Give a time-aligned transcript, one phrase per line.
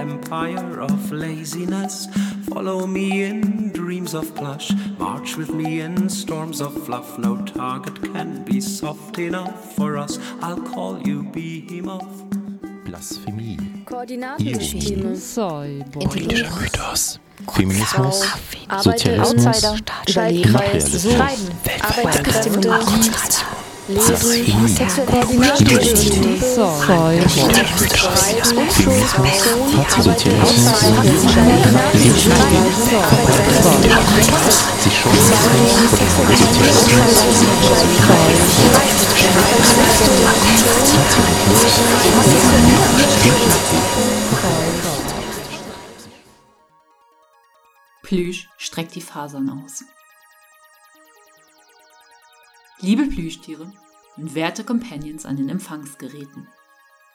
[0.00, 2.06] empire of laziness.
[2.48, 4.72] Follow me in dreams of plush.
[4.98, 7.18] March with me in storms of fluff.
[7.18, 10.18] No target can be soft enough for us.
[10.40, 12.24] I'll call you Behemoth.
[12.84, 17.20] Blasphemie, Koordinatensysteme, politischer Mythos,
[17.54, 18.24] Feminismus,
[18.82, 19.76] Sozialismus, Outsider,
[20.08, 21.50] Schaltkreis, Imperialismus, Schreiben,
[21.82, 22.60] Arbeitskräfte,
[23.90, 25.26] Lesen, sexuelle
[48.02, 49.84] Plüsch streckt die Fasern aus.
[52.82, 53.72] Liebe Plüschtiere
[54.20, 56.46] und werte Companions an den Empfangsgeräten.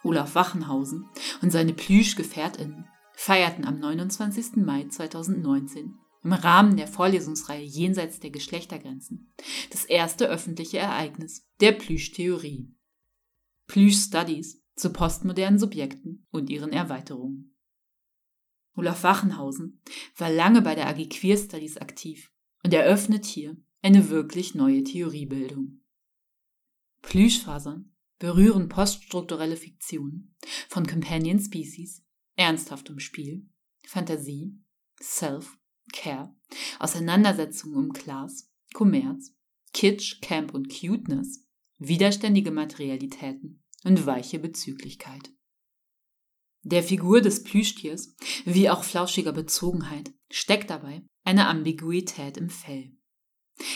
[0.04, 1.10] Olaf Wachenhausen
[1.42, 4.58] und seine Plüsch-GefährtInnen feierten am 29.
[4.58, 9.32] Mai 2019 im Rahmen der Vorlesungsreihe Jenseits der Geschlechtergrenzen
[9.72, 12.74] das erste öffentliche Ereignis der Plüsch-Theorie.
[13.68, 17.56] Plüsch-Studies zu postmodernen Subjekten und ihren Erweiterungen.
[18.76, 19.82] Olaf Wachenhausen
[20.18, 22.32] war lange bei der AG Queer Studies aktiv
[22.64, 25.85] und eröffnet hier eine wirklich neue Theoriebildung.
[27.08, 30.36] Plüschfasern berühren poststrukturelle Fiktionen
[30.70, 32.04] von Companion Species,
[32.36, 33.48] ernsthaftem Spiel,
[33.86, 34.58] Fantasie,
[35.02, 35.58] Self,
[35.94, 36.36] Care,
[36.80, 39.34] Auseinandersetzungen um Class, Kommerz,
[39.74, 41.46] Kitsch, Camp und Cuteness,
[41.78, 45.32] widerständige Materialitäten und weiche Bezüglichkeit.
[46.64, 48.16] Der Figur des Plüschtiers,
[48.46, 52.98] wie auch flauschiger Bezogenheit, steckt dabei eine Ambiguität im Fell.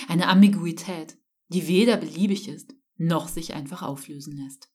[0.07, 1.17] Eine Ambiguität,
[1.49, 4.71] die weder beliebig ist, noch sich einfach auflösen lässt.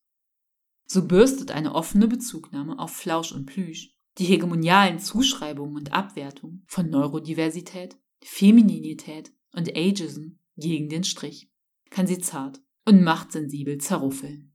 [0.87, 6.89] So bürstet eine offene Bezugnahme auf Flausch und Plüsch die hegemonialen Zuschreibungen und Abwertungen von
[6.89, 11.51] Neurodiversität, Femininität und Ageism gegen den Strich,
[11.91, 14.55] kann sie zart und machtsensibel zerruffeln.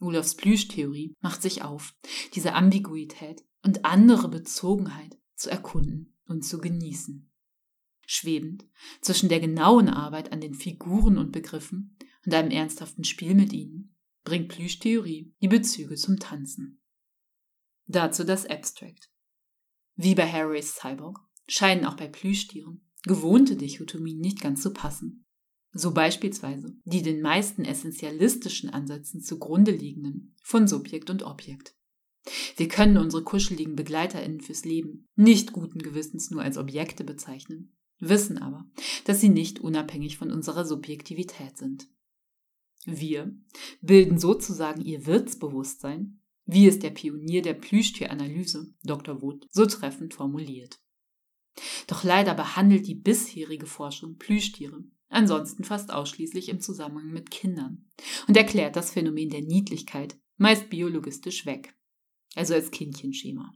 [0.00, 1.94] Olafs Plüschtheorie macht sich auf,
[2.34, 7.30] diese Ambiguität und andere Bezogenheit zu erkunden und zu genießen.
[8.06, 8.66] Schwebend
[9.00, 11.96] zwischen der genauen Arbeit an den Figuren und Begriffen
[12.26, 13.94] und einem ernsthaften Spiel mit ihnen,
[14.24, 16.80] bringt Plüschtheorie die Bezüge zum Tanzen.
[17.86, 19.10] Dazu das Abstract.
[19.96, 25.24] Wie bei Harry's Cyborg scheinen auch bei Plüschtieren gewohnte Dichotomien nicht ganz zu passen.
[25.72, 31.74] So beispielsweise die den meisten essentialistischen Ansätzen zugrunde liegenden von Subjekt und Objekt.
[32.56, 38.38] Wir können unsere kuscheligen BegleiterInnen fürs Leben nicht guten Gewissens nur als Objekte bezeichnen, wissen
[38.38, 38.68] aber,
[39.04, 41.88] dass sie nicht unabhängig von unserer Subjektivität sind.
[42.86, 43.34] Wir
[43.80, 49.22] bilden sozusagen ihr Wirtsbewusstsein, wie es der Pionier der Plüschtieranalyse, Dr.
[49.22, 50.80] Wood, so treffend formuliert.
[51.86, 57.90] Doch leider behandelt die bisherige Forschung Plüschtiere ansonsten fast ausschließlich im Zusammenhang mit Kindern
[58.28, 61.74] und erklärt das Phänomen der Niedlichkeit meist biologistisch weg,
[62.34, 63.54] also als Kindchenschema.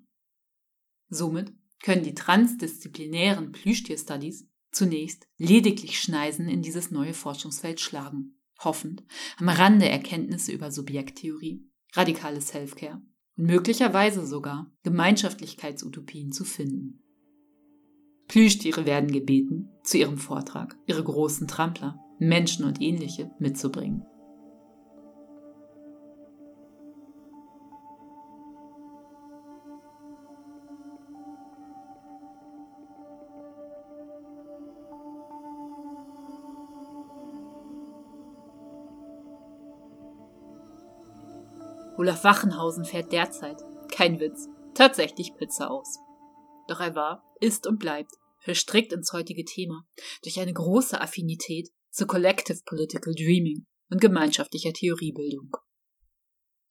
[1.09, 1.53] Somit
[1.83, 9.05] können die transdisziplinären Plüschtier-Studies zunächst lediglich Schneisen in dieses neue Forschungsfeld schlagen, hoffend
[9.39, 13.03] am Rande Erkenntnisse über Subjekttheorie, radikale Selfcare
[13.37, 17.01] und möglicherweise sogar Gemeinschaftlichkeitsutopien zu finden.
[18.29, 24.05] Plüschtiere werden gebeten, zu ihrem Vortrag ihre großen Trampler, Menschen und ähnliche mitzubringen.
[42.04, 43.56] Olaf Wachenhausen fährt derzeit,
[43.91, 46.01] kein Witz, tatsächlich Pizza aus.
[46.68, 48.10] Doch er war, ist und bleibt
[48.41, 49.86] verstrickt ins heutige Thema
[50.22, 55.51] durch eine große Affinität zu Collective Political Dreaming und gemeinschaftlicher Theoriebildung.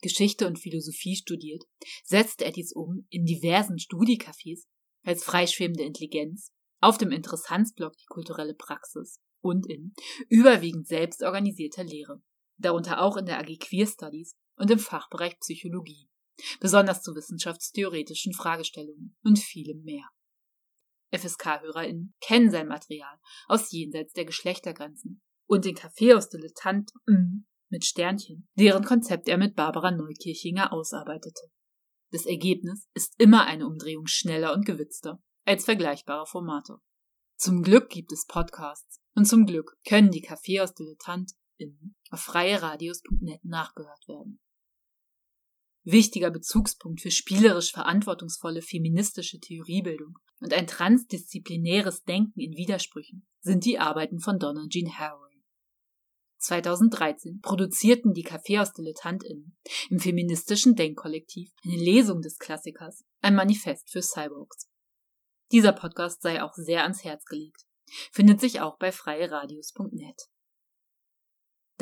[0.03, 1.63] Geschichte und Philosophie studiert,
[2.03, 4.65] setzte er dies um in diversen Studiecafés
[5.03, 9.95] als freischwebende Intelligenz, auf dem Interessanzblog die kulturelle Praxis und in
[10.29, 12.21] überwiegend selbstorganisierter Lehre,
[12.59, 16.09] darunter auch in der AG Queer Studies und im Fachbereich Psychologie,
[16.59, 20.07] besonders zu wissenschaftstheoretischen Fragestellungen und vielem mehr.
[21.11, 27.85] FSK-HörerInnen kennen sein Material aus jenseits der Geschlechtergrenzen und den Café aus Dilettant mm, mit
[27.85, 31.51] Sternchen, deren Konzept er mit Barbara Neukirchinger ausarbeitete.
[32.11, 36.77] Das Ergebnis ist immer eine Umdrehung schneller und gewitzter als vergleichbare Formate.
[37.37, 41.31] Zum Glück gibt es Podcasts und zum Glück können die Café aus Dilettant
[42.09, 44.39] Auf freieradios.net nachgehört werden.
[45.83, 53.79] Wichtiger Bezugspunkt für spielerisch verantwortungsvolle feministische Theoriebildung und ein transdisziplinäres Denken in Widersprüchen sind die
[53.79, 55.33] Arbeiten von Donna Jean Haraway.
[56.37, 59.57] 2013 produzierten die Kaffeehaus DilettantInnen
[59.89, 64.69] im feministischen Denkkollektiv eine Lesung des Klassikers, ein Manifest für Cyborgs.
[65.51, 67.65] Dieser Podcast sei auch sehr ans Herz gelegt,
[68.11, 70.29] findet sich auch bei freieradios.net.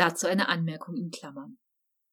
[0.01, 1.59] Dazu eine Anmerkung in Klammern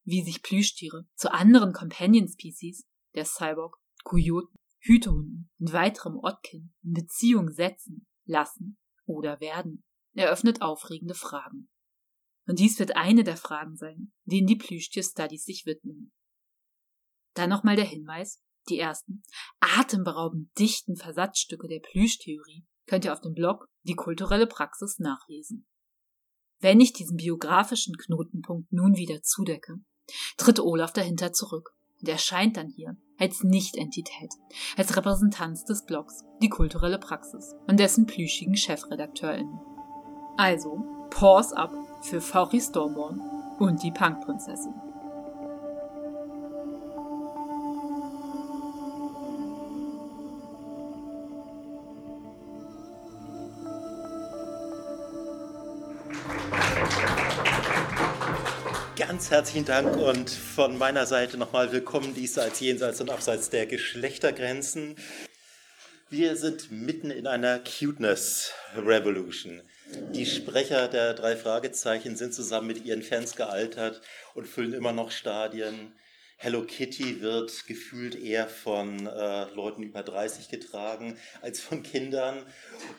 [0.03, 6.93] wie sich Plüschtiere zu anderen Companion Species, der Cyborg, Kojoten, Hütehunden und weiterem Ottkin in
[6.93, 9.83] Beziehung setzen, lassen oder werden,
[10.13, 11.69] eröffnet aufregende Fragen.
[12.47, 16.11] Und dies wird eine der Fragen sein, denen die Plüschtier-Studies sich widmen.
[17.33, 19.23] Dann nochmal der Hinweis, die ersten,
[19.59, 25.67] atemberaubend dichten Versatzstücke der Plüschtheorie könnt ihr auf dem Blog Die kulturelle Praxis nachlesen.
[26.61, 29.79] Wenn ich diesen biografischen Knotenpunkt nun wieder zudecke,
[30.37, 34.33] tritt Olaf dahinter zurück und erscheint dann hier als Nicht-Entität,
[34.75, 39.59] als Repräsentanz des Blogs Die kulturelle Praxis und dessen plüschigen ChefredakteurInnen.
[40.37, 43.21] Also, Pause up für Fauchi Stormborn
[43.59, 44.88] und die Punkprinzessin.
[59.09, 64.97] Ganz herzlichen Dank und von meiner Seite nochmal willkommen diesseits, jenseits und abseits der Geschlechtergrenzen.
[66.11, 69.63] Wir sind mitten in einer Cuteness Revolution.
[70.13, 73.99] Die Sprecher der drei Fragezeichen sind zusammen mit ihren Fans gealtert
[74.35, 75.91] und füllen immer noch Stadien.
[76.41, 82.45] Hello Kitty wird gefühlt eher von äh, Leuten über 30 getragen als von Kindern.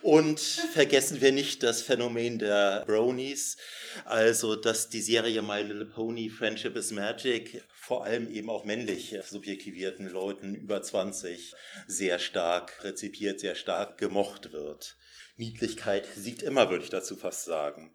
[0.03, 3.57] Und vergessen wir nicht das Phänomen der Bronies,
[4.05, 9.17] also dass die Serie My Little Pony Friendship is Magic vor allem eben auch männlich
[9.27, 11.55] subjektivierten Leuten über 20
[11.87, 14.99] sehr stark rezipiert, sehr stark gemocht wird.
[15.37, 17.95] Niedlichkeit siegt immer, würde ich dazu fast sagen.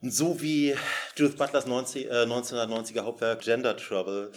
[0.00, 0.74] So wie
[1.14, 4.32] Judith Butlers 90, äh, 1990er Hauptwerk Gender Trouble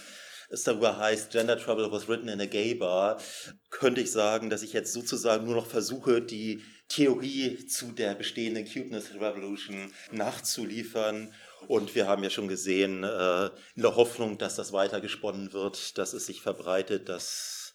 [0.49, 3.21] es darüber heißt, Gender Trouble was written in a gay bar,
[3.69, 8.65] könnte ich sagen, dass ich jetzt sozusagen nur noch versuche, die Theorie zu der bestehenden
[8.65, 11.33] Cuteness Revolution nachzuliefern.
[11.67, 15.97] Und wir haben ja schon gesehen, äh, in der Hoffnung, dass das weiter gesponnen wird,
[15.97, 17.73] dass es sich verbreitet, dass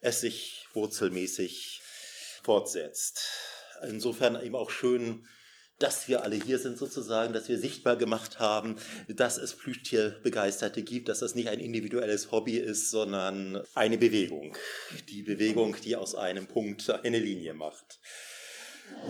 [0.00, 1.82] es sich wurzelmäßig
[2.42, 3.22] fortsetzt.
[3.82, 5.26] Insofern eben auch schön,
[5.84, 8.76] dass wir alle hier sind sozusagen, dass wir sichtbar gemacht haben,
[9.06, 14.56] dass es Plüschtierbegeisterte gibt, dass das nicht ein individuelles Hobby ist, sondern eine Bewegung.
[15.10, 17.98] Die Bewegung, die aus einem Punkt eine Linie macht.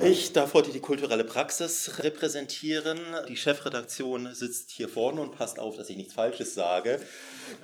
[0.03, 2.99] Ich darf heute die kulturelle Praxis repräsentieren.
[3.29, 7.01] Die Chefredaktion sitzt hier vorne und passt auf, dass ich nichts Falsches sage.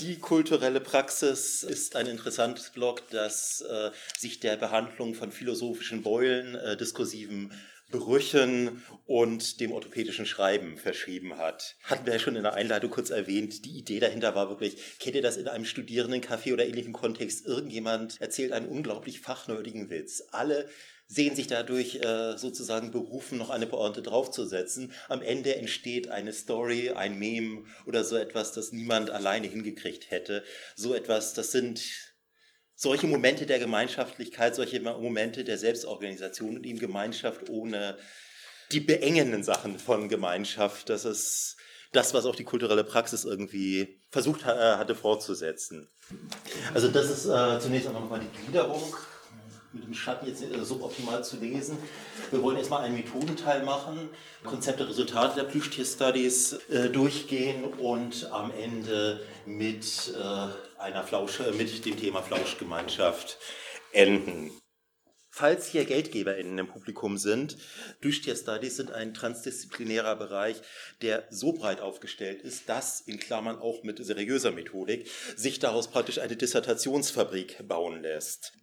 [0.00, 6.54] Die kulturelle Praxis ist ein interessantes Blog, das äh, sich der Behandlung von philosophischen Beulen,
[6.54, 7.52] äh, diskursiven
[7.90, 11.76] Brüchen und dem orthopädischen Schreiben verschrieben hat.
[11.82, 13.64] Hatten wir ja schon in der Einleitung kurz erwähnt.
[13.64, 17.46] Die Idee dahinter war wirklich, kennt ihr das in einem Studierendencafé oder ähnlichem Kontext?
[17.46, 20.22] Irgendjemand erzählt einen unglaublich fachnördigen Witz.
[20.30, 20.68] Alle
[21.10, 24.92] sehen sich dadurch äh, sozusagen berufen, noch eine Pointe draufzusetzen.
[25.08, 30.44] Am Ende entsteht eine Story, ein Meme oder so etwas, das niemand alleine hingekriegt hätte.
[30.76, 31.80] So etwas, das sind
[32.80, 37.98] solche Momente der Gemeinschaftlichkeit, solche Momente der Selbstorganisation und eben Gemeinschaft ohne
[38.72, 40.88] die beengenden Sachen von Gemeinschaft.
[40.88, 41.56] Das ist
[41.92, 45.88] das, was auch die kulturelle Praxis irgendwie versucht äh, hatte fortzusetzen.
[46.72, 48.96] Also das ist äh, zunächst einmal nochmal die Gliederung
[49.72, 51.76] mit dem Schatten jetzt äh, suboptimal zu lesen.
[52.30, 54.08] Wir wollen erstmal einen Methodenteil machen,
[54.42, 61.84] Konzepte, Resultate der Plüschtier-Studies äh, durchgehen und am Ende mit äh, einer Flausch, äh, mit
[61.84, 63.38] dem Thema Flauschgemeinschaft
[63.92, 64.50] enden.
[65.32, 67.56] Falls hier GeldgeberInnen im Publikum sind,
[68.00, 70.60] Plüschtier Studies sind ein transdisziplinärer Bereich,
[71.02, 76.18] der so breit aufgestellt ist, dass, in Klammern auch mit seriöser Methodik, sich daraus praktisch
[76.18, 78.54] eine Dissertationsfabrik bauen lässt.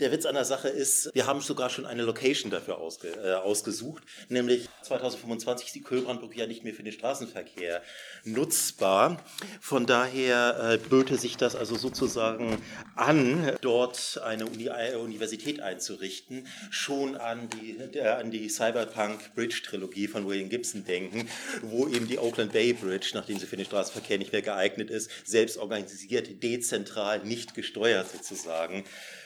[0.00, 3.34] Der Witz an der Sache ist, wir haben sogar schon eine Location dafür ausge, äh,
[3.34, 7.82] ausgesucht, nämlich 2025 ist die Kölbrandbrücke ja nicht mehr für den Straßenverkehr
[8.24, 9.22] nutzbar.
[9.60, 12.62] Von daher äh, böte sich das also sozusagen
[12.96, 19.60] an, dort eine Uni äh, Universität einzurichten, schon an die, äh, an die Cyberpunk Bridge
[19.62, 21.28] Trilogie von William Gibson denken,
[21.60, 25.10] wo eben die Oakland Bay Bridge, nachdem sie für den Straßenverkehr nicht mehr geeignet ist,
[25.26, 28.84] selbst organisiert, dezentral, nicht gesteuert sozusagen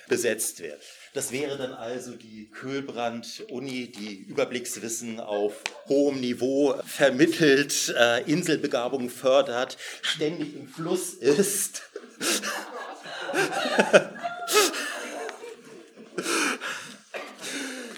[0.09, 0.81] besetzt wird.
[1.15, 5.55] Das wäre dann also die Köhlbrand-Uni, die Überblickswissen auf
[5.89, 11.83] hohem Niveau vermittelt, äh, Inselbegabung fördert, ständig im Fluss ist.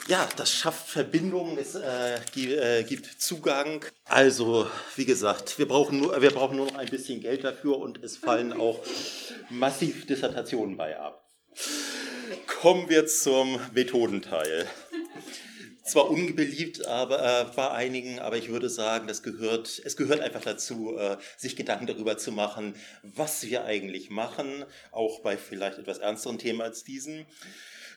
[0.09, 3.85] ja, das schafft Verbindungen, es äh, äh, gibt Zugang.
[4.05, 8.03] Also, wie gesagt, wir brauchen, nur, wir brauchen nur noch ein bisschen Geld dafür und
[8.03, 8.81] es fallen auch
[9.51, 11.26] massiv Dissertationen bei ab.
[12.47, 14.67] Kommen wir zum Methodenteil.
[15.87, 20.43] Zwar unbeliebt aber, äh, bei einigen, aber ich würde sagen, das gehört, es gehört einfach
[20.43, 25.99] dazu, äh, sich Gedanken darüber zu machen, was wir eigentlich machen, auch bei vielleicht etwas
[25.99, 27.25] ernsteren Themen als diesen.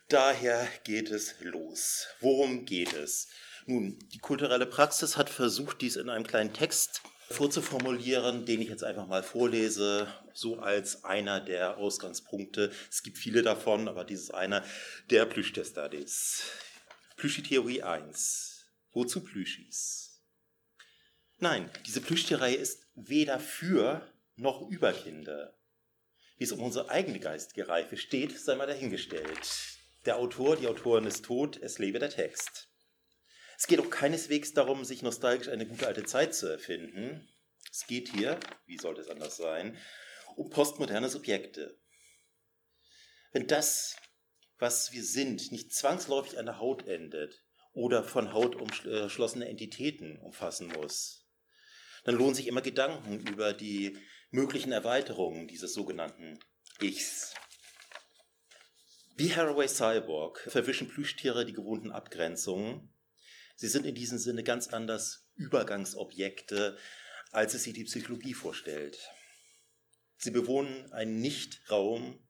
[0.08, 2.08] Daher geht es los.
[2.20, 3.28] Worum geht es?
[3.66, 8.84] Nun, die kulturelle Praxis hat versucht, dies in einem kleinen Text vorzuformulieren, den ich jetzt
[8.84, 12.72] einfach mal vorlese, so als einer der Ausgangspunkte.
[12.90, 14.64] Es gibt viele davon, aber dieses ist einer
[15.10, 16.44] der Plüschtier-Studies.
[17.18, 18.66] Plüschi-Theorie 1.
[18.92, 20.22] Wozu Plüschis?
[21.38, 24.06] Nein, diese Plüschtierreihe ist weder für
[24.36, 25.58] noch über Kinder.
[26.38, 29.78] Wie es um unsere eigene geistige Reife steht, sei mal dahingestellt.
[30.06, 32.69] Der Autor, die Autorin ist tot, es lebe der Text.
[33.60, 37.28] Es geht auch keineswegs darum, sich nostalgisch eine gute alte Zeit zu erfinden.
[37.70, 39.78] Es geht hier, wie sollte es anders sein,
[40.38, 41.78] um postmoderne Subjekte.
[43.34, 43.98] Wenn das,
[44.60, 50.70] was wir sind, nicht zwangsläufig an der Haut endet oder von Haut umschlossene Entitäten umfassen
[50.70, 51.28] muss,
[52.06, 53.98] dann lohnen sich immer Gedanken über die
[54.32, 56.40] möglichen Erweiterungen dieses sogenannten
[56.80, 57.34] Ichs.
[59.18, 62.96] Wie Haraway Cyborg verwischen Plüschtiere die gewohnten Abgrenzungen
[63.60, 66.78] Sie sind in diesem Sinne ganz anders Übergangsobjekte,
[67.32, 68.98] als es sich die Psychologie vorstellt.
[70.16, 72.26] Sie bewohnen einen Nichtraum,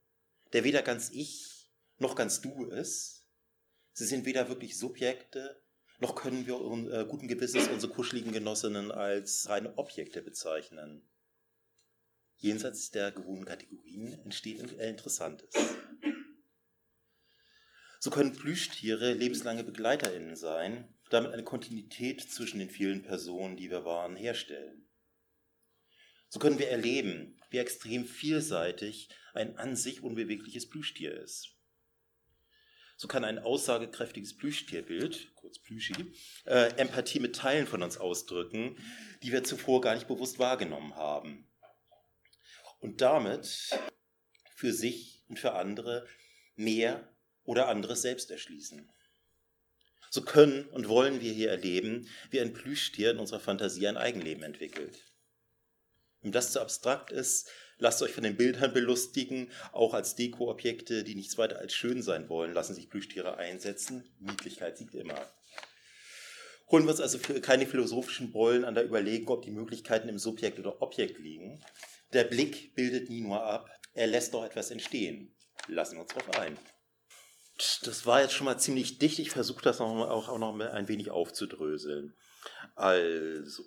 [0.53, 3.27] der weder ganz ich noch ganz du ist.
[3.93, 5.61] Sie sind weder wirklich Subjekte,
[5.99, 6.55] noch können wir
[6.91, 11.07] äh, guten Gewissens unsere kuscheligen Genossinnen als reine Objekte bezeichnen.
[12.37, 15.53] Jenseits der gewohnten Kategorien entsteht Interessantes.
[17.99, 23.83] So können Plüschtiere lebenslange BegleiterInnen sein, damit eine Kontinuität zwischen den vielen Personen, die wir
[23.85, 24.87] waren, herstellen.
[26.29, 31.55] So können wir erleben, wie extrem vielseitig ein an sich unbewegliches Plüschtier ist.
[32.95, 36.13] So kann ein aussagekräftiges Plüschtierbild, kurz Plüschi,
[36.45, 38.77] äh, Empathie mit Teilen von uns ausdrücken,
[39.23, 41.47] die wir zuvor gar nicht bewusst wahrgenommen haben.
[42.79, 43.69] Und damit
[44.53, 46.05] für sich und für andere
[46.55, 47.09] mehr
[47.43, 48.91] oder anderes selbst erschließen.
[50.09, 54.43] So können und wollen wir hier erleben, wie ein Plüschtier in unserer Fantasie ein Eigenleben
[54.43, 55.05] entwickelt.
[56.21, 59.51] Wenn das zu abstrakt ist, lasst euch von den Bildern belustigen.
[59.71, 64.03] Auch als Dekoobjekte, die nichts weiter als schön sein wollen, lassen sich Plüschtiere einsetzen.
[64.19, 65.31] Niedlichkeit siegt immer.
[66.71, 70.59] Holen wir uns also keine philosophischen Bollen an der Überlegung, ob die Möglichkeiten im Subjekt
[70.59, 71.63] oder Objekt liegen.
[72.13, 75.35] Der Blick bildet nie nur ab, er lässt doch etwas entstehen.
[75.67, 76.57] Lassen wir uns darauf ein
[77.83, 79.19] das war jetzt schon mal ziemlich dicht.
[79.19, 82.13] Ich versuche das noch auch, auch noch ein wenig aufzudröseln.
[82.75, 83.63] Also,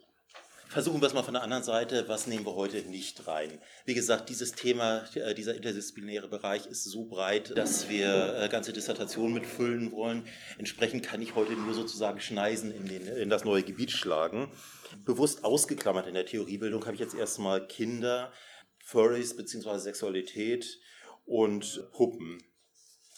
[0.68, 2.08] versuchen wir es mal von der anderen Seite.
[2.08, 3.60] Was nehmen wir heute nicht rein?
[3.84, 8.72] Wie gesagt, dieses Thema, äh, dieser interdisziplinäre Bereich ist so breit, dass wir äh, ganze
[8.72, 10.26] Dissertationen mitfüllen wollen.
[10.58, 14.50] Entsprechend kann ich heute nur sozusagen Schneisen in, den, in das neue Gebiet schlagen.
[15.04, 18.32] Bewusst ausgeklammert in der Theoriebildung habe ich jetzt erstmal Kinder,
[18.82, 19.78] Furries bzw.
[19.78, 20.78] Sexualität
[21.24, 22.42] und Puppen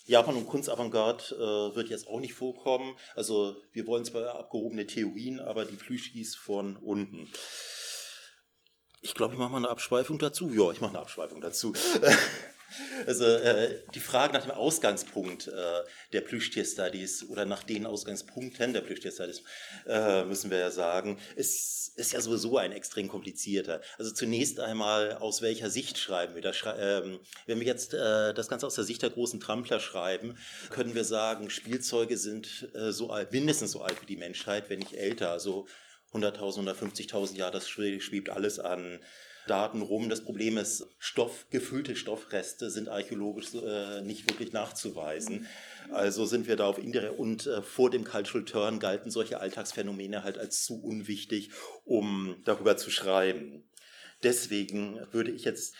[0.05, 2.97] Japan und Kunstavantgarde äh, wird jetzt auch nicht vorkommen.
[3.15, 7.31] Also wir wollen zwar abgehobene Theorien, aber die Plüschis von unten.
[9.01, 10.51] Ich glaube, ich mache mal eine Abschweifung dazu.
[10.51, 11.75] Ja, ich mache eine Abschweifung dazu.
[13.07, 18.81] Also äh, die Frage nach dem Ausgangspunkt äh, der Plüschtier-Studies oder nach den Ausgangspunkten der
[18.81, 19.43] Plüschtier-Studies,
[19.87, 23.81] äh, müssen wir ja sagen, ist, ist ja sowieso ein extrem komplizierter.
[23.99, 26.57] Also zunächst einmal, aus welcher Sicht schreiben wir das?
[26.79, 30.37] Ähm, wenn wir jetzt äh, das Ganze aus der Sicht der großen Trampler schreiben,
[30.71, 34.81] können wir sagen, Spielzeuge sind äh, so alt, mindestens so alt wie die Menschheit, wenn
[34.81, 35.31] nicht älter.
[35.31, 35.67] Also
[36.13, 39.01] 100.000, 150.000 Jahre, das schwebt alles an
[39.47, 40.09] Daten rum.
[40.09, 45.47] Das Problem ist, Stoff, gefüllte Stoffreste sind archäologisch äh, nicht wirklich nachzuweisen.
[45.91, 50.23] Also sind wir da auf indirekt und äh, vor dem Cultural Turn galten solche Alltagsphänomene
[50.23, 51.51] halt als zu unwichtig,
[51.85, 53.65] um darüber zu schreiben.
[54.23, 55.75] Deswegen würde ich jetzt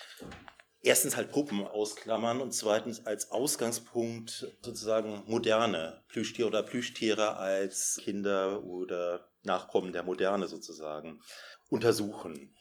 [0.83, 8.63] erstens halt Puppen ausklammern und zweitens als Ausgangspunkt sozusagen moderne Plüschtiere oder Plüschtiere als Kinder
[8.65, 11.21] oder Nachkommen der Moderne sozusagen
[11.69, 12.54] untersuchen.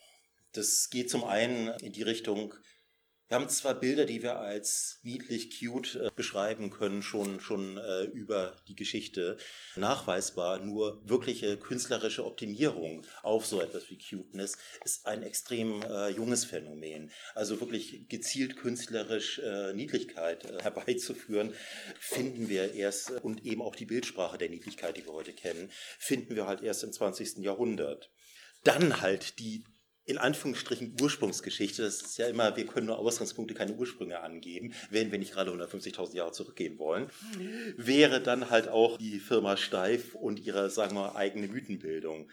[0.53, 2.53] Das geht zum einen in die Richtung,
[3.29, 8.03] Wir haben zwar Bilder, die wir als niedlich cute äh, beschreiben können, schon, schon äh,
[8.03, 9.37] über die Geschichte
[9.75, 16.45] nachweisbar, nur wirkliche künstlerische Optimierung auf so etwas wie Cuteness ist ein extrem äh, junges
[16.45, 17.11] Phänomen.
[17.33, 21.55] Also wirklich gezielt künstlerisch äh, Niedlichkeit äh, herbeizuführen,
[21.97, 26.35] finden wir erst, und eben auch die Bildsprache der Niedlichkeit, die wir heute kennen, finden
[26.35, 27.37] wir halt erst im 20.
[27.37, 28.11] Jahrhundert.
[28.63, 29.63] Dann halt die
[30.05, 35.11] in Anführungsstrichen Ursprungsgeschichte, das ist ja immer, wir können nur Ausgangspunkte, keine Ursprünge angeben, wenn
[35.11, 37.09] wir nicht gerade 150.000 Jahre zurückgehen wollen,
[37.77, 42.29] wäre dann halt auch die Firma Steif und ihre, sagen wir, eigene Mythenbildung.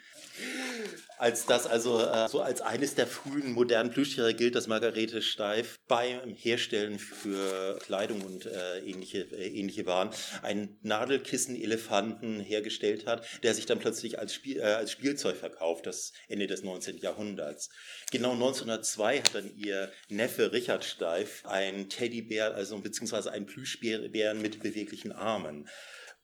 [1.19, 5.79] Als das also äh, so als eines der frühen modernen Plüschtiere gilt, dass Margarete Steif
[5.87, 10.11] beim Herstellen für Kleidung und äh, ähnliche, äh, ähnliche Waren
[10.43, 16.13] einen Nadelkissen-Elefanten hergestellt hat, der sich dann plötzlich als, Spiel, äh, als Spielzeug verkauft, das
[16.29, 16.99] Ende des 19.
[16.99, 17.60] Jahrhunderts.
[17.61, 17.69] Einsatz.
[18.11, 24.63] Genau 1902 hat dann ihr Neffe Richard Steif ein Teddybär, also beziehungsweise einen Plüschbären mit
[24.63, 25.69] beweglichen Armen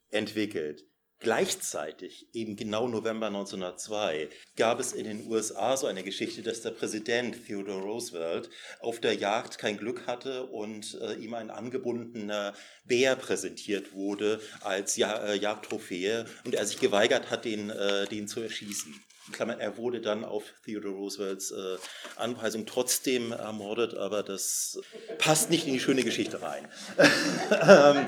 [0.09, 0.83] entwickelt.
[1.19, 6.69] Gleichzeitig, eben genau November 1902, gab es in den USA so eine Geschichte, dass der
[6.69, 8.51] Präsident Theodore Roosevelt
[8.81, 12.53] auf der Jagd kein Glück hatte und äh, ihm ein angebundener
[12.85, 18.27] Bär präsentiert wurde als ja äh, Jagdtrophäe und er sich geweigert hat, den, äh, den
[18.27, 18.93] zu erschießen.
[19.31, 21.77] Klammer, er wurde dann auf Theodore Roosevelts äh,
[22.15, 24.79] Anweisung trotzdem ermordet, aber das
[25.17, 26.67] passt nicht in die schöne Geschichte rein.
[27.49, 28.07] Ähm,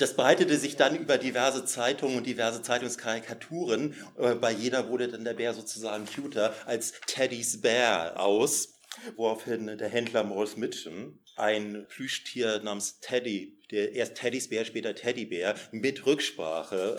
[0.00, 3.94] das breitete sich dann über diverse Zeitungen und diverse Zeitungskarikaturen.
[4.18, 8.80] Äh, bei jeder wurde dann der Bär sozusagen cuter als Teddy's Bear aus,
[9.16, 15.54] woraufhin der Händler Morris Mitchum ein Plüschtier namens Teddy, der erst Teddy's Bär, später Teddybär,
[15.70, 16.98] mit Rücksprache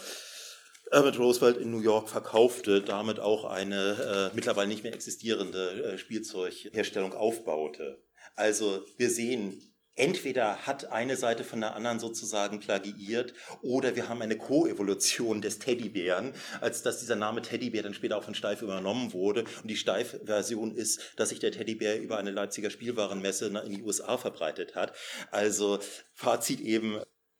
[0.91, 5.97] Herbert Roosevelt in New York verkaufte, damit auch eine äh, mittlerweile nicht mehr existierende äh,
[5.97, 8.03] Spielzeugherstellung aufbaute.
[8.35, 14.21] Also wir sehen, entweder hat eine Seite von der anderen sozusagen plagiiert oder wir haben
[14.21, 19.13] eine Co-Evolution des Teddybären, als dass dieser Name Teddybär dann später auch von Steif übernommen
[19.13, 19.45] wurde.
[19.61, 24.17] Und die Steif-Version ist, dass sich der Teddybär über eine Leipziger Spielwarenmesse in die USA
[24.17, 24.93] verbreitet hat.
[25.31, 25.79] Also
[26.13, 26.99] Fazit eben,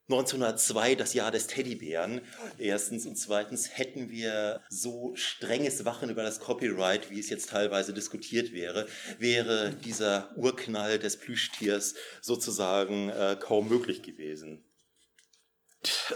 [0.10, 2.22] 1902 das Jahr des Teddybären.
[2.58, 7.94] Erstens und zweitens hätten wir so strenges Wachen über das Copyright, wie es jetzt teilweise
[7.94, 8.88] diskutiert wäre,
[9.20, 14.64] wäre dieser Urknall des Plüschtiers sozusagen äh, kaum möglich gewesen.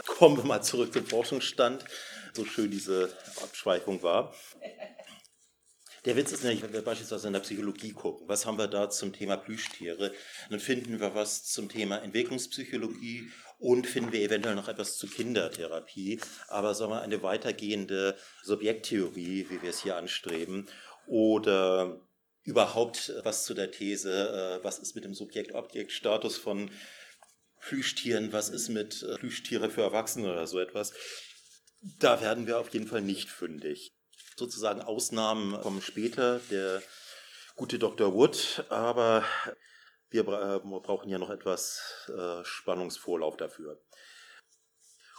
[0.06, 1.86] Kommen wir mal zurück zum Forschungsstand,
[2.34, 4.36] so schön diese Abschweifung war.
[6.06, 8.91] Der Witz ist nämlich, wenn wir beispielsweise in der Psychologie gucken, was haben wir da
[8.91, 10.13] zum Thema Plüschtiere?
[10.52, 16.20] Dann finden wir was zum Thema Entwicklungspsychologie und finden wir eventuell noch etwas zu Kindertherapie,
[16.48, 20.68] aber sagen wir eine weitergehende Subjekttheorie, wie wir es hier anstreben,
[21.08, 22.00] oder
[22.44, 26.70] überhaupt was zu der These, äh, was ist mit dem Subjekt-Objekt-Status von
[27.60, 30.94] Plüschtieren, was ist mit äh, Plüschtiere für Erwachsene oder so etwas.
[32.00, 33.94] Da werden wir auf jeden Fall nicht fündig.
[34.36, 36.82] Sozusagen Ausnahmen kommen später, der
[37.56, 38.13] gute Dr.
[38.13, 39.24] Wood, aber
[40.10, 43.82] wir äh, brauchen ja noch etwas äh, Spannungsvorlauf dafür.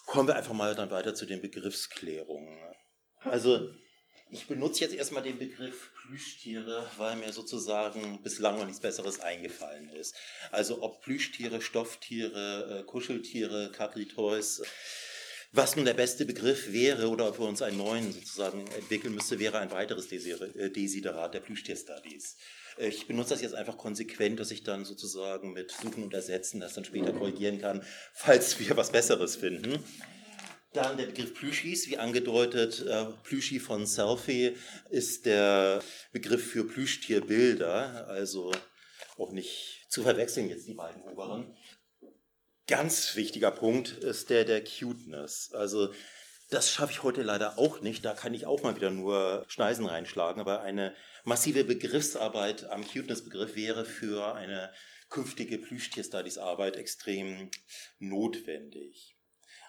[0.06, 2.58] Kommen wir einfach mal dann weiter zu den Begriffsklärungen.
[3.20, 3.70] Also
[4.30, 9.88] ich benutze jetzt erstmal den Begriff Plüschtiere, weil mir sozusagen bislang noch nichts Besseres eingefallen
[9.90, 10.16] ist.
[10.50, 14.62] Also ob Plüschtiere, Stofftiere, äh, Kuscheltiere, Capri-Toys.
[15.52, 19.38] Was nun der beste Begriff wäre oder ob wir uns einen neuen sozusagen entwickeln müsste,
[19.38, 22.36] wäre ein weiteres Desiderat der Plüschtier-Studies.
[22.78, 26.74] Ich benutze das jetzt einfach konsequent, dass ich dann sozusagen mit Suchen und Ersetzen das
[26.74, 29.82] dann später korrigieren kann, falls wir was Besseres finden.
[30.74, 34.56] Dann der Begriff Plüschis, wie angedeutet, äh, Plüschi von Selfie
[34.90, 38.52] ist der Begriff für Plüschtierbilder, also
[39.16, 41.56] auch nicht zu verwechseln jetzt die beiden oberen.
[42.66, 45.50] Ganz wichtiger Punkt ist der der Cuteness.
[45.54, 45.92] Also
[46.50, 48.04] das schaffe ich heute leider auch nicht.
[48.04, 50.40] Da kann ich auch mal wieder nur Schneisen reinschlagen.
[50.40, 54.72] Aber eine massive Begriffsarbeit am Cuteness-Begriff wäre für eine
[55.08, 57.50] künftige Plüschtier-Studies-Arbeit extrem
[57.98, 59.16] notwendig.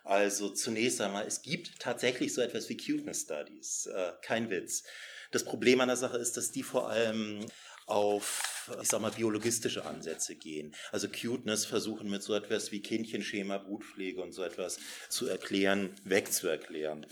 [0.04, 4.84] Also zunächst einmal, es gibt tatsächlich so etwas wie Cuteness Studies, äh, kein Witz.
[5.32, 7.46] Das Problem an der Sache ist, dass die vor allem
[7.88, 10.76] auf, ich sag mal, biologistische Ansätze gehen.
[10.92, 14.78] Also Cuteness versuchen mit so etwas wie Kindchenschema, Brutpflege und so etwas
[15.10, 17.08] zu erklären, wegzuerklären.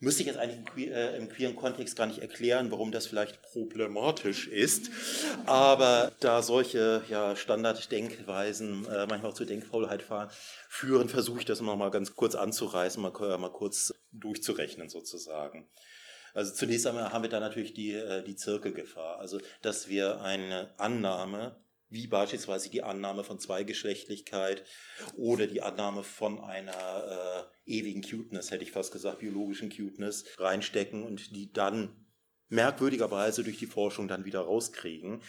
[0.00, 4.48] Müsste ich jetzt eigentlich im, äh, queeren Kontext gar nicht erklären, warum das vielleicht problematisch
[4.48, 4.90] ist.
[5.46, 10.04] Aber da solche ja, Standarddenkweisen äh, manchmal auch zur Denkfaulheit
[10.68, 15.70] führen, versuche ich das noch mal ganz kurz anzureißen, mal, äh, mal kurz durchzurechnen sozusagen.
[16.34, 19.18] Also zunächst einmal haben wir da natürlich die, äh, die Zirkelgefahr.
[19.18, 21.56] Also, dass wir eine Annahme
[21.94, 24.64] wie beispielsweise die Annahme von Zweigeschlechtlichkeit
[25.16, 31.04] oder die Annahme von einer äh, ewigen Cuteness, hätte ich fast gesagt, biologischen Cuteness reinstecken
[31.04, 32.04] und die dann
[32.48, 35.22] merkwürdigerweise durch die Forschung dann wieder rauskriegen.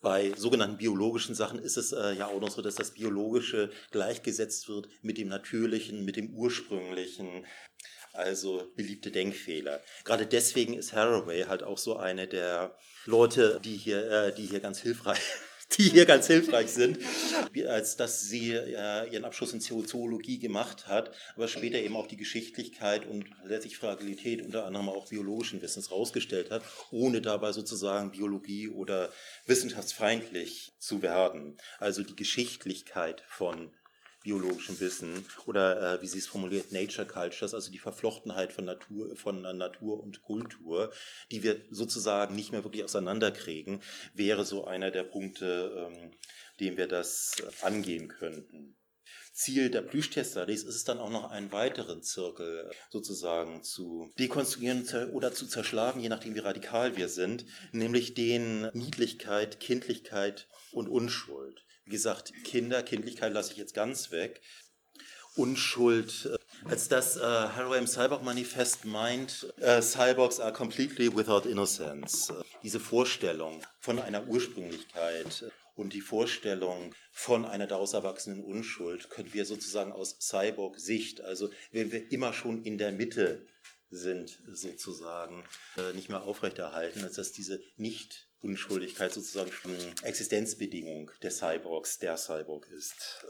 [0.00, 4.68] Bei sogenannten biologischen Sachen ist es äh, ja auch noch so, dass das Biologische gleichgesetzt
[4.68, 7.46] wird mit dem Natürlichen, mit dem Ursprünglichen.
[8.14, 9.82] Also beliebte Denkfehler.
[10.04, 14.60] Gerade deswegen ist Haraway halt auch so eine der Leute, die hier, äh, die hier
[14.60, 15.20] ganz hilfreich
[15.78, 16.98] die hier ganz hilfreich sind,
[17.66, 22.16] als dass sie äh, ihren Abschluss in Zoologie gemacht hat, aber später eben auch die
[22.16, 28.68] Geschichtlichkeit und letztlich Fragilität unter anderem auch biologischen Wissens rausgestellt hat, ohne dabei sozusagen Biologie
[28.68, 29.10] oder
[29.46, 31.56] wissenschaftsfeindlich zu werden.
[31.78, 33.72] Also die Geschichtlichkeit von
[34.24, 39.14] biologischem Wissen oder äh, wie sie es formuliert, Nature Cultures, also die Verflochtenheit von Natur,
[39.14, 40.92] von Natur und Kultur,
[41.30, 43.80] die wir sozusagen nicht mehr wirklich auseinanderkriegen,
[44.14, 46.10] wäre so einer der Punkte, ähm,
[46.58, 48.76] dem wir das angehen könnten.
[49.34, 55.32] Ziel der Plüschtierstudies ist es dann auch noch einen weiteren Zirkel sozusagen zu dekonstruieren oder
[55.32, 61.64] zu zerschlagen, je nachdem wie radikal wir sind, nämlich den Niedlichkeit, Kindlichkeit und Unschuld.
[61.84, 64.40] Wie gesagt, Kinder, Kindlichkeit lasse ich jetzt ganz weg.
[65.36, 72.32] Unschuld, äh, als das äh, im Cyborg-Manifest meint, äh, Cyborgs are completely without innocence.
[72.62, 79.44] Diese Vorstellung von einer Ursprünglichkeit und die Vorstellung von einer daraus erwachsenen Unschuld können wir
[79.44, 83.44] sozusagen aus Cyborg-Sicht, also wenn wir immer schon in der Mitte
[83.96, 85.44] sind, sozusagen,
[85.76, 92.16] äh, nicht mehr aufrechterhalten, als dass diese nicht Unschuldigkeit sozusagen schon Existenzbedingung des Cyborgs, der
[92.16, 93.24] Cyborg ist.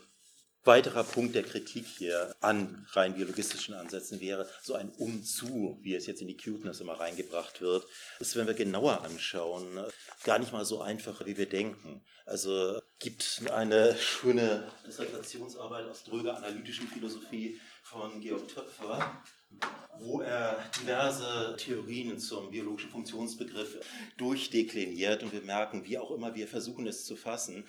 [0.66, 6.06] Weiterer Punkt der Kritik hier an rein biologistischen Ansätzen wäre so ein Umzu, wie es
[6.06, 7.86] jetzt in die Cuteness immer reingebracht wird,
[8.18, 9.84] ist, wenn wir genauer anschauen,
[10.24, 12.02] gar nicht mal so einfach, wie wir denken.
[12.24, 19.22] Also gibt eine schöne Dissertationsarbeit aus dröger analytischen Philosophie von Georg Töpfer,
[19.98, 23.78] wo er diverse Theorien zum biologischen Funktionsbegriff
[24.16, 25.22] durchdekliniert.
[25.22, 27.66] Und wir merken, wie auch immer wir versuchen es zu fassen,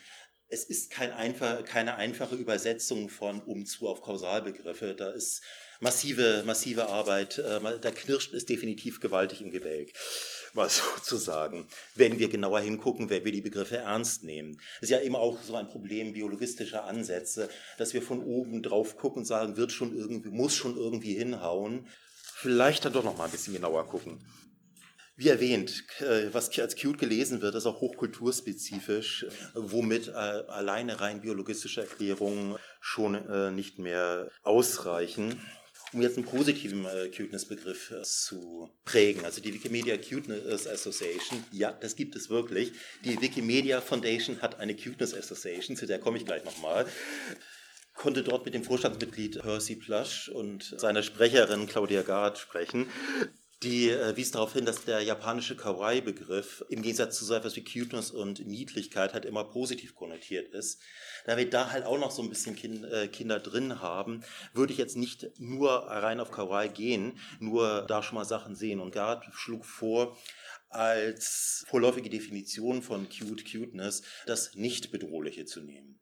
[0.49, 4.93] es ist kein einfach, keine einfache Übersetzung von umzu auf Kausalbegriffe.
[4.95, 5.41] Da ist
[5.79, 9.93] massive, massive Arbeit, äh, da knirscht es definitiv gewaltig im Gebälk
[10.55, 14.57] mal so zu sagen, wenn wir genauer hingucken, wenn wir die Begriffe ernst nehmen.
[14.79, 18.97] Das ist ja immer auch so ein Problem biologistischer Ansätze, dass wir von oben drauf
[18.97, 21.87] gucken und sagen, wird schon irgendwie, muss schon irgendwie hinhauen.
[22.37, 24.19] Vielleicht dann doch noch mal ein bisschen genauer gucken.
[25.17, 31.21] Wie erwähnt, äh, was als cute gelesen wird, ist auch hochkulturspezifisch, womit äh, alleine rein
[31.21, 35.41] biologistische Erklärungen schon äh, nicht mehr ausreichen
[35.93, 39.23] um jetzt einen positiven Cuteness-Begriff zu prägen.
[39.23, 42.73] Also die Wikimedia Cuteness Association, ja, das gibt es wirklich.
[43.05, 46.85] Die Wikimedia Foundation hat eine Cuteness Association, zu der komme ich gleich nochmal
[47.95, 52.87] konnte dort mit dem Vorstandsmitglied Percy Plush und seiner Sprecherin Claudia Gard sprechen.
[53.65, 57.63] Die äh, wies darauf hin, dass der japanische Kawaii-Begriff im Gegensatz zu so etwas wie
[57.63, 60.79] Cuteness und Niedlichkeit halt immer positiv konnotiert ist.
[61.25, 64.23] Da wir da halt auch noch so ein bisschen kind, äh, Kinder drin haben,
[64.53, 68.79] würde ich jetzt nicht nur rein auf Kawaii gehen, nur da schon mal Sachen sehen.
[68.79, 70.15] Und Gard schlug vor,
[70.69, 75.99] als vorläufige Definition von Cute Cuteness das Nicht-Bedrohliche zu nehmen.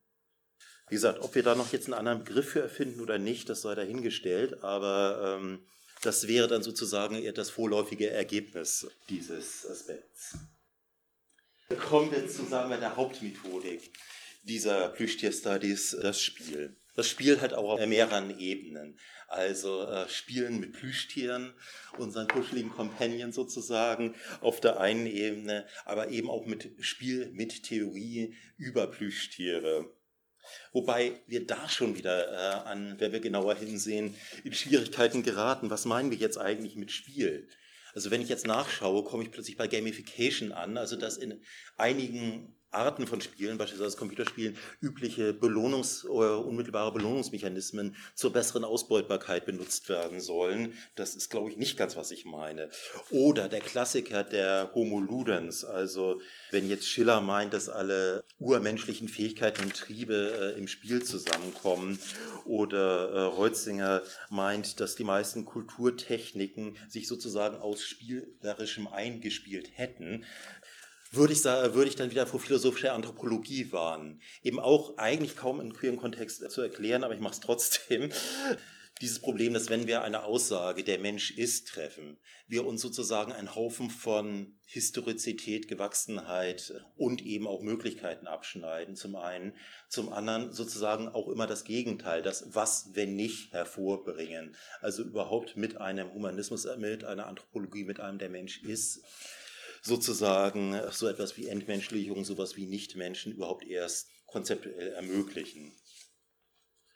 [0.89, 3.61] Wie gesagt, ob wir da noch jetzt einen anderen Begriff für erfinden oder nicht, das
[3.61, 5.65] sei dahingestellt, aber ähm,
[6.05, 10.37] das wäre dann sozusagen eher das vorläufige Ergebnis dieses Aspekts.
[11.89, 13.91] Kommen wir zu sagen wir, der Hauptmethodik
[14.43, 16.75] dieser Plüschtier-Studies, das Spiel.
[16.95, 18.99] Das Spiel hat auch auf mehreren Ebenen.
[19.27, 21.53] Also äh, Spielen mit Plüschtieren,
[21.97, 28.35] unseren kuscheligen Companion sozusagen, auf der einen Ebene, aber eben auch mit Spiel mit Theorie
[28.57, 29.89] über Plüschtiere.
[30.71, 35.69] Wobei wir da schon wieder äh, an, wenn wir genauer hinsehen, in Schwierigkeiten geraten.
[35.69, 37.47] Was meinen wir jetzt eigentlich mit Spiel?
[37.93, 41.41] Also wenn ich jetzt nachschaue, komme ich plötzlich bei Gamification an, also dass in
[41.77, 49.89] einigen Arten von Spielen, beispielsweise Computerspielen, übliche Belohnungs- oder unmittelbare Belohnungsmechanismen zur besseren Ausbeutbarkeit benutzt
[49.89, 50.73] werden sollen.
[50.95, 52.69] Das ist, glaube ich, nicht ganz, was ich meine.
[53.09, 59.63] Oder der Klassiker der Homo Ludens, also wenn jetzt Schiller meint, dass alle urmenschlichen Fähigkeiten
[59.63, 61.99] und Triebe äh, im Spiel zusammenkommen,
[62.45, 70.25] oder äh, Reutzinger meint, dass die meisten Kulturtechniken sich sozusagen aus spielerischem eingespielt hätten,
[71.13, 74.21] würde ich, würde ich dann wieder vor philosophischer Anthropologie warnen.
[74.41, 78.11] Eben auch eigentlich kaum in queeren Kontext zu erklären, aber ich mache es trotzdem.
[79.01, 83.55] dieses Problem, dass wenn wir eine Aussage, der Mensch ist, treffen, wir uns sozusagen einen
[83.55, 89.55] Haufen von Historizität, Gewachsenheit und eben auch Möglichkeiten abschneiden, zum einen,
[89.89, 94.55] zum anderen sozusagen auch immer das Gegenteil, das was, wenn nicht, hervorbringen.
[94.79, 99.03] Also überhaupt mit einem Humanismus, mit einer Anthropologie, mit einem, der Mensch ist,
[99.83, 105.73] sozusagen so etwas wie Entmenschlichung, sowas wie Nichtmenschen überhaupt erst konzeptuell ermöglichen.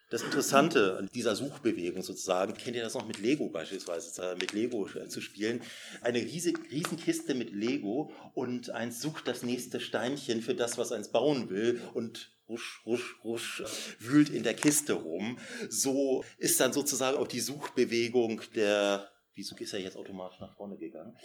[0.10, 4.54] Das Interessante an dieser Suchbewegung sozusagen, kennt ihr das noch mit Lego beispielsweise, äh, mit
[4.54, 5.62] Lego äh, zu spielen?
[6.02, 11.12] Eine riesige Riesenkiste mit Lego und eins sucht das nächste Steinchen für das, was eins
[11.12, 13.64] bauen will und rusch, rusch, rusch,
[14.00, 15.40] wühlt in der Kiste rum.
[15.70, 20.78] So ist dann sozusagen auch die Suchbewegung der, wieso ist er jetzt automatisch nach vorne
[20.78, 21.18] gegangen?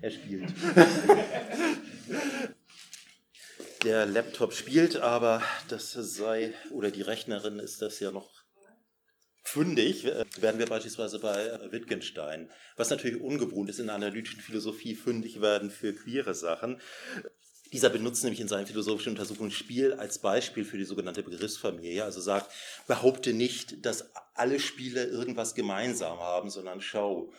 [0.00, 0.50] Er spielt.
[3.84, 8.40] der Laptop spielt, aber das sei, oder die Rechnerin ist das ja noch
[9.42, 15.40] fündig, werden wir beispielsweise bei Wittgenstein, was natürlich ungewohnt ist in der analytischen Philosophie, fündig
[15.40, 16.80] werden für queere Sachen.
[17.72, 22.02] Dieser benutzt nämlich in seinen philosophischen Untersuchungen Spiel als Beispiel für die sogenannte Begriffsfamilie.
[22.02, 22.50] Also sagt,
[22.88, 27.32] behaupte nicht, dass alle Spiele irgendwas gemeinsam haben, sondern schau.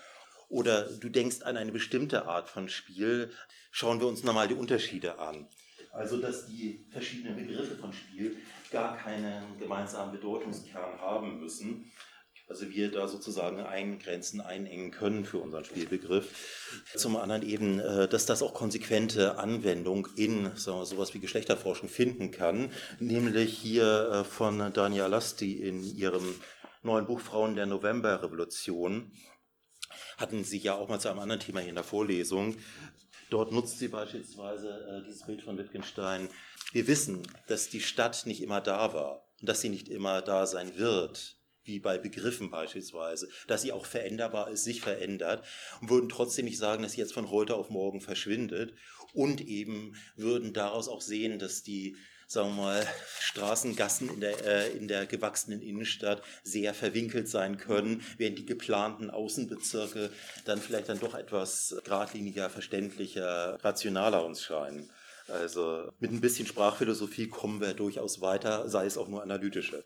[0.51, 3.31] Oder du denkst an eine bestimmte Art von Spiel.
[3.71, 5.47] Schauen wir uns nochmal die Unterschiede an.
[5.93, 8.35] Also dass die verschiedenen Begriffe von Spiel
[8.69, 11.89] gar keinen gemeinsamen Bedeutungskern haben müssen.
[12.49, 16.83] Also wir da sozusagen eingrenzen, einengen können für unseren Spielbegriff.
[16.97, 22.31] Zum anderen eben, äh, dass das auch konsequente Anwendung in wir, sowas wie Geschlechterforschung finden
[22.31, 22.73] kann.
[22.99, 26.35] Nämlich hier äh, von Daniel Lasti in ihrem
[26.83, 29.13] neuen Buch Frauen der Novemberrevolution
[30.17, 32.55] hatten Sie ja auch mal zu einem anderen Thema hier in der Vorlesung,
[33.31, 36.27] Dort nutzt sie beispielsweise äh, dieses Bild von Wittgenstein.
[36.73, 40.45] Wir wissen, dass die Stadt nicht immer da war und dass sie nicht immer da
[40.45, 45.45] sein wird, wie bei Begriffen beispielsweise, dass sie auch veränderbar ist, sich verändert
[45.79, 48.73] und würden trotzdem nicht sagen, dass sie jetzt von heute auf morgen verschwindet
[49.13, 51.95] und eben würden daraus auch sehen, dass die
[52.31, 52.87] sagen wir mal,
[53.19, 58.45] Straßen, Gassen in der, äh, in der gewachsenen Innenstadt sehr verwinkelt sein können, während die
[58.45, 60.09] geplanten Außenbezirke
[60.45, 64.89] dann vielleicht dann doch etwas geradliniger, verständlicher, rationaler uns scheinen.
[65.27, 69.83] Also mit ein bisschen Sprachphilosophie kommen wir durchaus weiter, sei es auch nur analytische.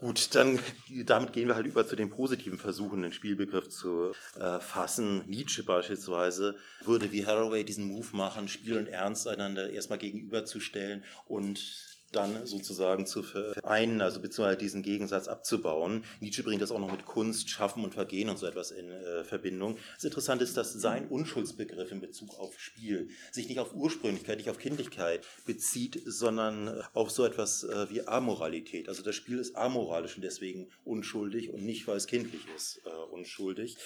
[0.00, 0.58] Gut, dann
[1.04, 5.22] damit gehen wir halt über zu den positiven Versuchen, den Spielbegriff zu äh, fassen.
[5.26, 11.89] Nietzsche beispielsweise würde wie Haraway diesen Move machen, Spiel und Ernst einander erstmal gegenüberzustellen und
[12.12, 16.04] dann sozusagen zu vereinen, also beziehungsweise diesen Gegensatz abzubauen.
[16.20, 19.24] Nietzsche bringt das auch noch mit Kunst, Schaffen und Vergehen und so etwas in äh,
[19.24, 19.76] Verbindung.
[19.94, 24.50] Das Interessante ist, dass sein Unschuldsbegriff in Bezug auf Spiel sich nicht auf Ursprünglichkeit, nicht
[24.50, 28.88] auf Kindlichkeit bezieht, sondern auf so etwas äh, wie Amoralität.
[28.88, 32.90] Also das Spiel ist amoralisch und deswegen unschuldig und nicht, weil es kindlich ist, äh,
[33.12, 33.76] unschuldig.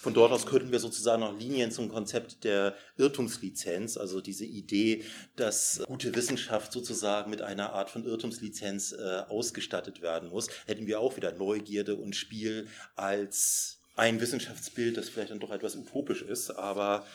[0.00, 5.04] Von dort aus könnten wir sozusagen noch Linien zum Konzept der Irrtumslizenz, also diese Idee,
[5.36, 10.86] dass gute Wissenschaft sozusagen mit einer einer Art von Irrtumslizenz äh, ausgestattet werden muss, hätten
[10.86, 16.22] wir auch wieder Neugierde und Spiel als ein Wissenschaftsbild, das vielleicht dann doch etwas utopisch
[16.22, 17.06] ist, aber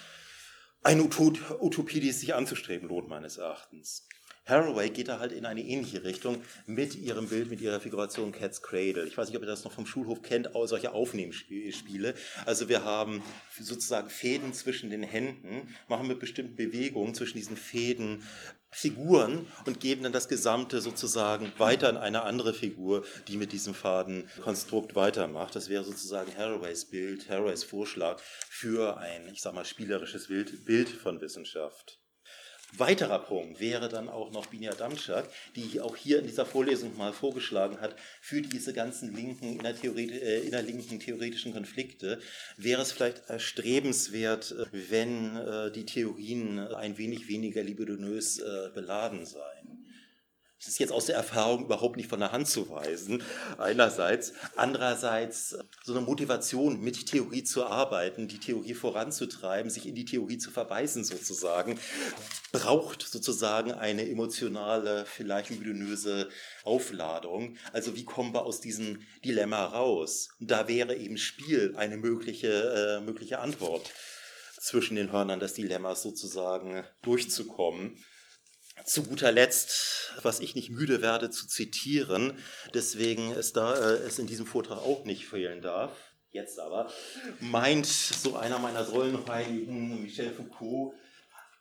[0.82, 4.08] eine Utopie, die es sich anzustreben lohnt, meines Erachtens.
[4.50, 8.62] Haraway geht da halt in eine ähnliche Richtung mit ihrem Bild, mit ihrer Figuration Cat's
[8.62, 9.06] Cradle.
[9.06, 12.16] Ich weiß nicht, ob ihr das noch vom Schulhof kennt, solche Aufnehmspiele.
[12.46, 13.22] Also wir haben
[13.60, 18.24] sozusagen Fäden zwischen den Händen, machen mit bestimmten Bewegungen zwischen diesen Fäden
[18.72, 23.74] Figuren und geben dann das Gesamte sozusagen weiter an eine andere Figur, die mit diesem
[23.74, 25.56] Fadenkonstrukt weitermacht.
[25.56, 31.20] Das wäre sozusagen Haraways Bild, Haraways Vorschlag für ein, ich sag mal, spielerisches Bild von
[31.20, 31.99] Wissenschaft.
[32.78, 37.14] Weiterer Punkt wäre dann auch noch Binia Damschak, die auch hier in dieser Vorlesung mal
[37.14, 42.20] vorgeschlagen hat, für diese ganzen linken, innertheoreti äh, innerlinken theoretischen Konflikte
[42.58, 49.26] wäre es vielleicht erstrebenswert, äh, wenn äh, die Theorien ein wenig weniger libidinös äh, beladen
[49.26, 49.59] seien.
[50.60, 53.24] Das ist jetzt aus der Erfahrung überhaupt nicht von der Hand zu weisen,
[53.58, 54.34] einerseits.
[54.58, 60.38] Andererseits so eine Motivation, mit Theorie zu arbeiten, die Theorie voranzutreiben, sich in die Theorie
[60.38, 61.80] zu verbeißen sozusagen,
[62.52, 66.28] braucht sozusagen eine emotionale, vielleicht libidinöse
[66.66, 67.56] Aufladung.
[67.72, 70.28] Also wie kommen wir aus diesem Dilemma raus?
[70.42, 73.90] Da wäre eben Spiel eine mögliche, äh, mögliche Antwort
[74.60, 78.04] zwischen den Hörnern des Dilemmas sozusagen durchzukommen.
[78.86, 82.38] Zu guter Letzt, was ich nicht müde werde zu zitieren,
[82.74, 85.92] deswegen es da äh, es in diesem Vortrag auch nicht fehlen darf,
[86.32, 86.92] jetzt aber,
[87.40, 90.94] meint so einer meiner Säulenheiligen, Michel Foucault,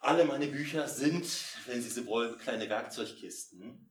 [0.00, 1.26] alle meine Bücher sind,
[1.66, 3.90] wenn Sie so wollen, kleine Werkzeugkisten.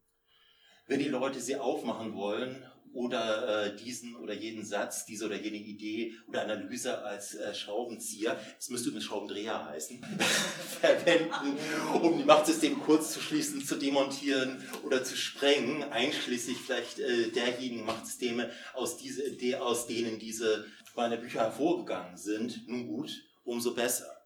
[0.88, 5.58] Wenn die Leute sie aufmachen wollen oder äh, diesen oder jenen Satz, diese oder jene
[5.58, 10.04] Idee oder Analyse als äh, Schraubenzieher, es müsste übrigens Schraubendreher heißen,
[10.80, 11.58] verwenden,
[12.02, 17.86] um die Machtsysteme kurz zu schließen, zu demontieren oder zu sprengen, einschließlich vielleicht äh, derjenigen
[17.86, 20.66] Machtsysteme, aus, diese, de, aus denen diese
[20.98, 22.68] meine Bücher hervorgegangen sind.
[22.68, 24.17] Nun gut, umso besser.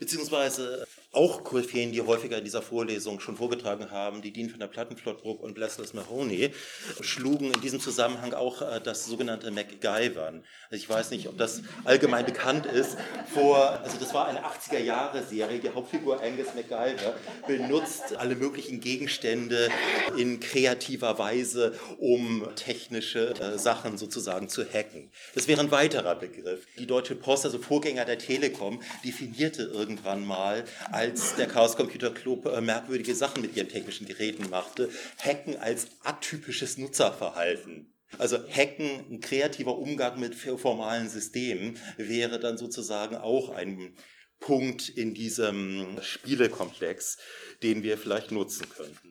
[0.00, 4.68] Beziehungsweise auch Koryphäen, die häufiger in dieser Vorlesung schon vorgetragen haben, die Dean von der
[4.68, 6.52] Plattenflottbruck und Blessless Mahoney,
[7.00, 10.44] schlugen in diesem Zusammenhang auch äh, das sogenannte MacGyvern.
[10.70, 12.96] Also ich weiß nicht, ob das allgemein bekannt ist.
[13.34, 15.58] Vor, also das war eine 80er-Jahre-Serie.
[15.58, 17.14] Die Hauptfigur Angus MacGyver
[17.46, 19.68] benutzt alle möglichen Gegenstände
[20.16, 25.10] in kreativer Weise, um technische äh, Sachen sozusagen zu hacken.
[25.34, 26.66] Das wäre ein weiterer Begriff.
[26.78, 32.46] Die Deutsche Post, also Vorgänger der Telekom, definierte irgendwann mal als der Chaos Computer Club
[32.46, 37.92] äh, merkwürdige Sachen mit ihren technischen Geräten machte, Hacken als atypisches Nutzerverhalten.
[38.18, 43.94] Also Hacken, ein kreativer Umgang mit formalen Systemen, wäre dann sozusagen auch ein
[44.40, 47.18] Punkt in diesem Spielekomplex,
[47.62, 49.09] den wir vielleicht nutzen könnten.